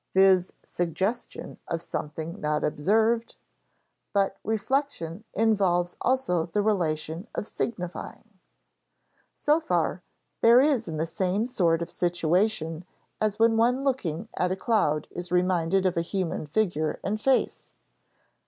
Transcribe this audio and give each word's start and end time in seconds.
[Sidenote: 0.15 0.35
viz. 0.35 0.51
suggestion 0.65 1.57
of 1.67 1.79
something 1.79 2.41
not 2.41 2.63
observed] 2.63 3.35
[Sidenote: 3.35 4.13
But 4.13 4.37
reflection 4.43 5.23
involves 5.35 5.95
also 6.01 6.47
the 6.47 6.63
relation 6.63 7.27
of 7.35 7.45
signifying] 7.45 8.27
So 9.35 9.59
far 9.59 10.01
there 10.41 10.59
is 10.59 10.85
the 10.85 11.05
same 11.05 11.45
sort 11.45 11.83
of 11.83 11.91
situation 11.91 12.83
as 13.21 13.37
when 13.37 13.57
one 13.57 13.83
looking 13.83 14.27
at 14.35 14.51
a 14.51 14.55
cloud 14.55 15.07
is 15.11 15.31
reminded 15.31 15.85
of 15.85 15.95
a 15.95 16.01
human 16.01 16.47
figure 16.47 16.99
and 17.03 17.21
face. 17.21 17.75